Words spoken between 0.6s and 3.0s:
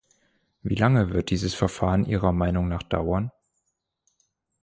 Wie lange wird dieses Verfahren Ihrer Meinung nach